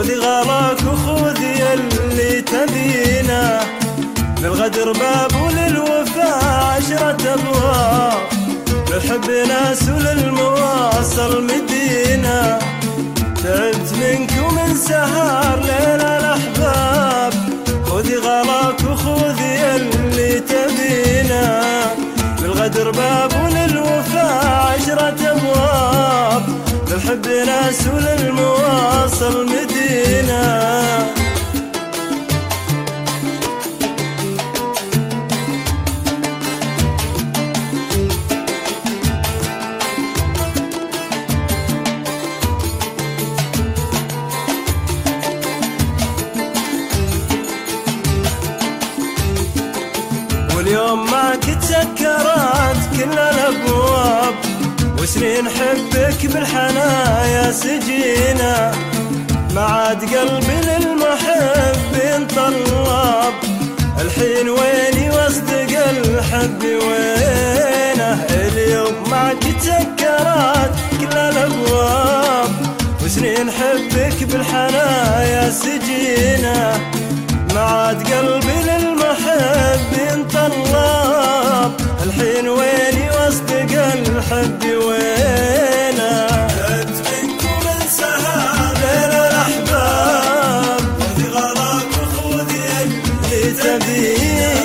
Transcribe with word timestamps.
خذي 0.00 0.14
غلاك 0.14 0.78
وخذي 0.92 1.62
اللي 1.72 2.40
تبينه. 2.40 3.60
للغدر 4.40 4.92
باب 4.92 5.32
وللوفاء 5.42 6.44
عشرة 6.44 7.34
أبواب. 7.34 8.22
للحب 8.90 9.30
ناس 9.48 9.82
وللمواصل 9.88 11.44
مدينة. 11.44 12.58
تعبت 13.44 13.92
منك 14.00 14.30
ومن 14.42 14.76
سهر 14.76 15.58
ليل 15.60 16.00
الأحباب. 16.00 17.32
خذي 17.86 18.16
غلاك 18.16 18.80
وخذي 18.90 19.76
اللي 19.76 20.40
تبينه. 20.40 21.60
للغدر 22.42 22.90
باب 22.90 23.32
وللوفاء 23.44 23.69
للحب 27.10 27.26
ناس 27.46 27.86
وللمواصل 27.86 29.46
مدينة. 29.46 30.70
واليوم 50.56 51.10
ما 51.10 51.36
كنت 51.36 51.64
حبك 55.70 56.26
بالحنايا 56.26 57.52
سجينا 57.52 58.72
ما 59.54 59.60
عاد 59.60 60.04
قلبي 60.14 60.60
للمحب 60.66 62.28
طلاب 62.36 63.34
الحين 64.00 64.48
ويني 64.48 65.10
واصدق 65.10 65.88
الحب 65.90 66.64
وينه؟ 66.64 68.24
اليوم 68.30 69.10
ما 69.10 69.32
كنت 69.32 69.60
سكرت 69.62 70.74
كل 71.00 71.16
الأبواب. 71.18 72.50
وسنين 73.04 73.50
حبك 73.50 74.24
بالحنايا 74.24 75.50
سجينا 75.50 76.80
ما 77.54 77.60
عاد 77.60 78.12
قلبي 78.12 78.62
للمحب 78.66 78.89
اللي 93.64 94.59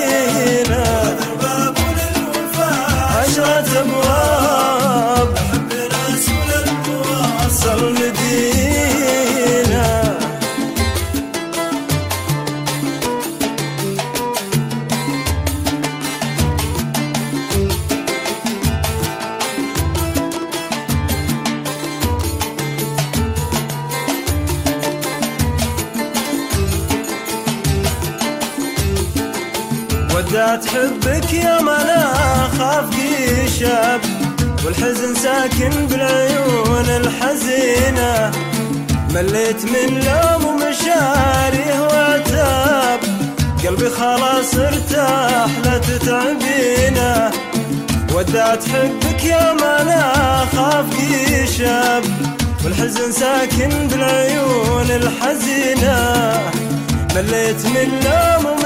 ودعت 30.35 30.65
حبك 30.65 31.33
يا 31.33 31.61
ما 31.61 31.77
لا 31.87 32.03
خاف 32.57 32.89
شاب 33.59 34.01
والحزن 34.65 35.15
ساكن 35.15 35.87
بالعيون 35.87 36.89
الحزينة. 36.89 38.31
مليت 39.13 39.65
من 39.65 40.03
لوم 40.05 40.45
ومشاريه 40.45 41.81
وعتاب 41.81 42.99
قلبي 43.63 43.89
خلاص 43.89 44.55
ارتاح 44.55 45.49
لا 45.65 45.77
تتعبينا 45.77 47.31
ودعت 48.13 48.63
حبك 48.63 49.23
يا 49.23 49.53
ما 49.53 49.83
لا 49.83 50.45
خاف 50.45 50.85
شاب 51.57 52.03
والحزن 52.65 53.11
ساكن 53.11 53.87
بالعيون 53.87 54.91
الحزينة. 54.91 55.97
مليت 57.15 57.65
من 57.65 58.01
لوم 58.05 58.64